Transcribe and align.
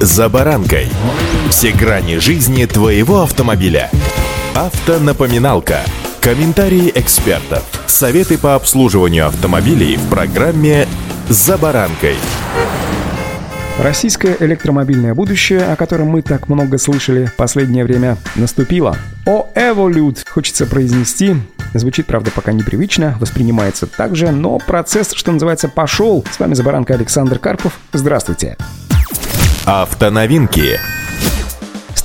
«За 0.00 0.28
баранкой». 0.28 0.86
Все 1.50 1.72
грани 1.72 2.18
жизни 2.18 2.64
твоего 2.66 3.22
автомобиля. 3.22 3.90
Автонапоминалка. 4.54 5.80
Комментарии 6.20 6.92
экспертов. 6.94 7.64
Советы 7.88 8.38
по 8.38 8.54
обслуживанию 8.54 9.26
автомобилей 9.26 9.96
в 9.96 10.08
программе 10.08 10.86
«За 11.28 11.58
баранкой». 11.58 12.14
Российское 13.80 14.36
электромобильное 14.38 15.14
будущее, 15.14 15.64
о 15.64 15.74
котором 15.74 16.08
мы 16.08 16.22
так 16.22 16.48
много 16.48 16.78
слышали 16.78 17.26
в 17.26 17.34
последнее 17.34 17.84
время, 17.84 18.18
наступило. 18.36 18.96
О 19.26 19.48
Evolute 19.56 20.20
хочется 20.28 20.66
произнести. 20.66 21.34
Звучит, 21.74 22.06
правда, 22.06 22.30
пока 22.30 22.52
непривычно, 22.52 23.16
воспринимается 23.18 23.88
так 23.88 24.14
же, 24.14 24.30
но 24.30 24.58
процесс, 24.58 25.12
что 25.12 25.32
называется, 25.32 25.68
пошел. 25.68 26.24
С 26.30 26.38
вами 26.38 26.54
Забаранка 26.54 26.94
Александр 26.94 27.40
Карпов. 27.40 27.80
Здравствуйте. 27.92 28.56
Автоновинки. 29.68 30.97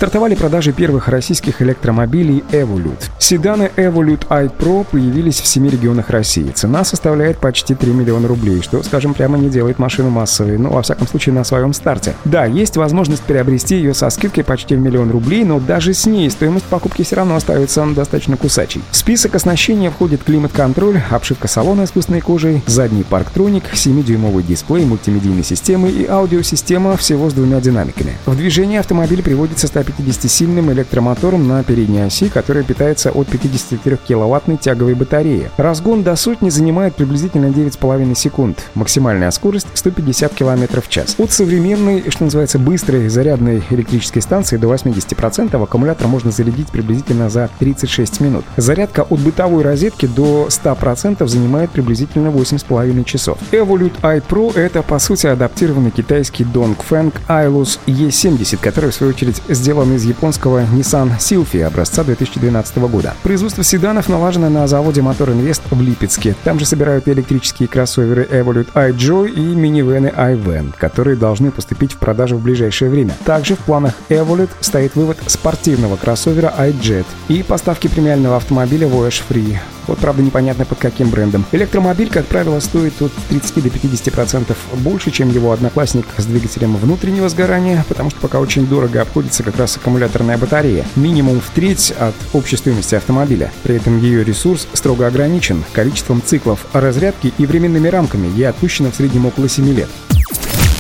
Стартовали 0.04 0.36
продажи 0.36 0.74
первых 0.74 1.08
российских 1.08 1.62
электромобилей 1.62 2.44
Evolute. 2.52 3.06
Седаны 3.20 3.72
Evolute 3.78 4.28
iPro 4.28 4.86
появились 4.92 5.40
в 5.40 5.48
семи 5.48 5.70
регионах 5.70 6.10
России. 6.10 6.52
Цена 6.52 6.84
составляет 6.84 7.38
почти 7.38 7.74
3 7.74 7.94
миллиона 7.94 8.28
рублей, 8.28 8.62
что, 8.62 8.84
скажем 8.84 9.14
прямо, 9.14 9.38
не 9.38 9.50
делает 9.50 9.80
машину 9.80 10.10
массовой, 10.10 10.58
ну, 10.58 10.72
во 10.72 10.82
всяком 10.82 11.08
случае, 11.08 11.36
на 11.36 11.46
своем 11.46 11.72
старте. 11.72 12.16
Да, 12.26 12.44
есть 12.44 12.76
возможность 12.76 13.22
приобрести 13.22 13.78
ее 13.78 13.94
со 13.94 14.10
скидкой 14.10 14.44
почти 14.44 14.76
в 14.76 14.80
миллион 14.82 15.10
рублей, 15.10 15.46
но 15.46 15.62
даже 15.62 15.94
с 15.94 16.06
ней 16.06 16.30
стоимость 16.30 16.66
покупки 16.66 17.04
все 17.04 17.16
равно 17.16 17.38
остается 17.38 17.86
достаточно 17.86 18.36
кусачей. 18.36 18.82
В 18.92 18.98
список 18.98 19.36
оснащения 19.36 19.90
входит 19.90 20.22
климат-контроль, 20.26 21.02
обшивка 21.12 21.48
салона 21.48 21.86
искусственной 21.86 22.20
кожей, 22.20 22.62
задний 22.68 23.04
парктроник, 23.04 23.64
7-дюймовый 23.74 24.44
дисплей 24.44 24.84
мультимедийной 24.84 25.46
системы 25.46 25.90
и 25.90 26.06
аудиосистема 26.06 26.98
всего 26.98 27.30
с 27.30 27.34
двумя 27.34 27.62
динамиками. 27.62 28.18
В 28.26 28.36
движение 28.36 28.82
автомобиль 28.82 29.24
приводится 29.24 29.68
150-сильным 29.98 30.72
электромотором 30.72 31.48
на 31.48 31.64
передней 31.64 32.02
оси, 32.02 32.30
который 32.30 32.64
питается 32.64 33.12
от 33.12 33.28
53-киловаттной 33.28 34.58
тяговой 34.58 34.94
батареи. 34.94 35.50
Разгон 35.58 36.04
до 36.04 36.16
сотни 36.16 36.50
занимает 36.50 36.96
приблизительно 36.96 37.48
9,5 37.48 38.16
секунд. 38.16 38.64
Максимальная 38.76 39.32
скорость 39.32 39.68
150 39.74 40.34
км 40.34 40.82
в 40.82 40.90
час. 40.90 41.16
От 41.18 41.32
современной, 41.32 42.10
что 42.10 42.26
называется, 42.26 42.60
быстрой 42.60 43.10
зарядной 43.10 43.64
электрической 43.70 44.22
станции 44.22 44.58
до 44.58 44.68
80% 44.74 45.62
аккумулятор 45.62 46.08
можно 46.08 46.32
зарядить 46.32 46.68
приблизительно 46.68 47.30
за 47.30 47.50
36 47.60 48.20
минут. 48.22 48.46
Зарядка 48.58 49.02
от 49.02 49.20
бытовой 49.20 49.64
розетки 49.64 50.06
до 50.06 50.48
100% 50.50 51.28
занимает 51.28 51.72
приблизительно 51.72 52.30
8,5 52.30 53.04
часов. 53.04 53.38
Evolute 53.52 54.00
iPro— 54.02 54.56
это, 54.56 54.82
по 54.82 55.00
сути, 55.00 55.28
адаптированный 55.28 55.92
китайский 55.92 56.44
Dongfeng 56.44 57.14
Ailus 57.28 57.80
E70, 57.88 58.60
который, 58.62 58.92
в 58.92 58.96
свою 58.96 59.14
очередь, 59.14 59.42
сделан 59.74 59.96
из 59.96 60.06
японского 60.06 60.66
Nissan 60.66 61.18
Sylphy 61.18 61.64
образца 61.64 62.04
2012 62.04 62.78
года. 62.78 63.16
Производство 63.24 63.64
седанов 63.64 64.08
налажено 64.08 64.48
на 64.48 64.68
заводе 64.68 65.02
Мотор 65.02 65.32
Инвест 65.32 65.64
в 65.72 65.82
Липецке. 65.82 66.36
Там 66.44 66.60
же 66.60 66.66
собирают 66.68 67.08
электрические 67.08 67.68
кроссоверы 67.68 68.24
Evolute 68.24 68.72
iJoy 68.76 69.32
и 69.32 69.42
минивены 69.42 70.14
iVan, 70.16 70.76
которые 70.78 71.16
должны 71.16 71.50
поступить 71.50 71.94
в 71.94 71.98
продажу 71.98 72.38
в 72.38 72.44
ближайшее 72.44 72.92
время. 72.92 73.18
Также 73.26 73.56
в 73.56 73.60
планах 73.60 73.96
Evolute 74.10 74.52
стоит 74.60 74.96
вывод 74.96 75.18
спортивного 75.26 75.96
кроссовера 75.96 76.54
iJet 76.56 77.08
и 77.30 77.42
поставки 77.42 77.88
премиального 77.88 78.38
автомобиля 78.38 78.88
Voyage 78.88 79.24
Free. 79.28 79.58
Вот, 79.88 80.00
правда, 80.00 80.22
непонятно 80.22 80.66
под 80.66 80.80
каким 80.80 81.10
брендом. 81.10 81.46
Электромобиль, 81.52 82.10
как 82.10 82.26
правило, 82.26 82.60
стоит 82.60 83.02
от 83.02 83.12
30 83.30 83.64
до 83.64 83.70
50% 83.70 84.56
больше, 84.78 85.12
чем 85.12 85.30
его 85.30 85.52
одноклассник 85.52 86.06
с 86.18 86.26
двигателем 86.26 86.76
внутреннего 86.78 87.30
сгорания, 87.30 87.86
потому 87.88 88.10
что 88.10 88.20
пока 88.20 88.40
очень 88.40 88.68
дорого 88.68 89.02
обходится 89.02 89.44
как 89.44 89.58
раз 89.58 89.78
аккумуляторная 89.78 90.38
батарея. 90.38 90.86
Минимум 90.96 91.42
в 91.42 91.50
треть 91.52 91.92
от 91.92 92.16
общей 92.34 92.58
стоимости 92.58 92.96
автомобиля. 92.96 93.52
При 93.64 93.76
этом 93.76 94.00
ее 94.00 94.24
ресурс 94.24 94.68
строго 94.74 95.08
ограничен 95.08 95.64
количеством 95.74 96.22
циклов 96.24 96.66
разрядки 96.74 97.34
и 97.38 97.46
временными 97.46 97.88
рамками. 97.88 98.28
Ей 98.36 98.48
отпущено 98.48 98.92
в 98.92 98.96
среднем 98.96 99.26
около 99.26 99.50
7 99.50 99.68
лет. 99.74 99.90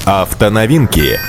Автоновинки. 0.05 1.19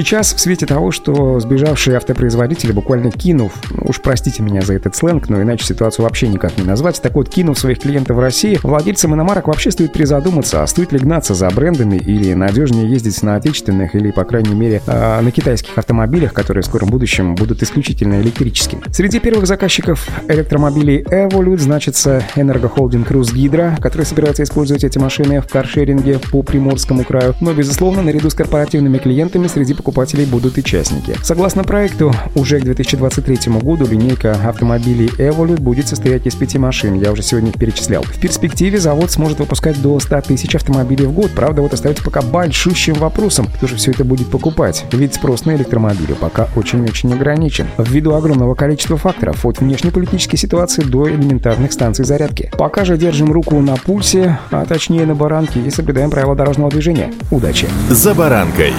Сейчас, 0.00 0.32
в 0.32 0.40
свете 0.40 0.64
того, 0.64 0.92
что 0.92 1.40
сбежавшие 1.40 1.98
автопроизводители, 1.98 2.72
буквально 2.72 3.10
кинув, 3.10 3.52
ну 3.70 3.84
уж 3.90 4.00
простите 4.00 4.42
меня 4.42 4.62
за 4.62 4.72
этот 4.72 4.96
сленг, 4.96 5.28
но 5.28 5.42
иначе 5.42 5.66
ситуацию 5.66 6.04
вообще 6.04 6.26
никак 6.26 6.56
не 6.56 6.64
назвать, 6.64 7.02
так 7.02 7.14
вот, 7.16 7.28
кинув 7.28 7.58
своих 7.58 7.80
клиентов 7.80 8.16
в 8.16 8.20
России, 8.20 8.58
владельцам 8.62 9.14
иномарок 9.14 9.48
вообще 9.48 9.70
стоит 9.70 9.92
призадуматься, 9.92 10.62
а 10.62 10.66
стоит 10.66 10.92
ли 10.92 10.98
гнаться 10.98 11.34
за 11.34 11.50
брендами 11.50 11.96
или 11.96 12.32
надежнее 12.32 12.90
ездить 12.90 13.22
на 13.22 13.36
отечественных 13.36 13.94
или, 13.94 14.10
по 14.10 14.24
крайней 14.24 14.54
мере, 14.54 14.80
а, 14.86 15.20
на 15.20 15.30
китайских 15.30 15.76
автомобилях, 15.76 16.32
которые 16.32 16.62
в 16.62 16.66
скором 16.66 16.88
будущем 16.88 17.34
будут 17.34 17.62
исключительно 17.62 18.22
электрическими. 18.22 18.82
Среди 18.90 19.20
первых 19.20 19.46
заказчиков 19.46 20.08
электромобилей 20.28 21.02
Evolute 21.02 21.58
значится 21.58 22.22
энергохолдинг 22.36 23.10
Русгидро, 23.10 23.76
который 23.82 24.06
собирается 24.06 24.44
использовать 24.44 24.82
эти 24.82 24.96
машины 24.96 25.42
в 25.42 25.48
каршеринге 25.48 26.20
по 26.32 26.42
Приморскому 26.42 27.04
краю, 27.04 27.34
но, 27.42 27.52
безусловно, 27.52 28.00
наряду 28.00 28.30
с 28.30 28.34
корпоративными 28.34 28.96
клиентами 28.96 29.46
среди 29.46 29.74
покупателей 29.74 29.89
будут 30.26 30.58
и 30.58 30.64
частники. 30.64 31.16
Согласно 31.22 31.64
проекту, 31.64 32.14
уже 32.34 32.60
к 32.60 32.64
2023 32.64 33.52
году 33.60 33.86
линейка 33.86 34.32
автомобилей 34.32 35.08
Evolute 35.18 35.60
будет 35.60 35.88
состоять 35.88 36.26
из 36.26 36.34
пяти 36.34 36.58
машин, 36.58 36.94
я 36.94 37.12
уже 37.12 37.22
сегодня 37.22 37.50
их 37.50 37.58
перечислял. 37.58 38.02
В 38.02 38.18
перспективе 38.18 38.78
завод 38.78 39.10
сможет 39.10 39.38
выпускать 39.38 39.80
до 39.80 39.98
100 40.00 40.20
тысяч 40.22 40.54
автомобилей 40.54 41.06
в 41.06 41.12
год, 41.12 41.30
правда 41.32 41.62
вот 41.62 41.74
остается 41.74 42.04
пока 42.04 42.22
большущим 42.22 42.94
вопросом, 42.94 43.48
кто 43.56 43.66
же 43.66 43.76
все 43.76 43.90
это 43.90 44.04
будет 44.04 44.28
покупать, 44.28 44.84
ведь 44.92 45.14
спрос 45.14 45.44
на 45.44 45.56
электромобили 45.56 46.12
пока 46.12 46.48
очень-очень 46.56 47.12
ограничен, 47.12 47.66
ввиду 47.78 48.14
огромного 48.14 48.54
количества 48.54 48.96
факторов, 48.96 49.44
от 49.44 49.60
внешнеполитической 49.60 50.36
ситуации 50.36 50.82
до 50.82 51.08
элементарных 51.08 51.72
станций 51.72 52.04
зарядки. 52.04 52.50
Пока 52.56 52.84
же 52.84 52.96
держим 52.96 53.32
руку 53.32 53.60
на 53.60 53.76
пульсе, 53.76 54.38
а 54.50 54.64
точнее 54.64 55.06
на 55.06 55.14
баранке 55.14 55.60
и 55.60 55.70
соблюдаем 55.70 56.10
правила 56.10 56.34
дорожного 56.34 56.70
движения. 56.70 57.12
Удачи! 57.30 57.68
За 57.90 58.14
баранкой! 58.14 58.72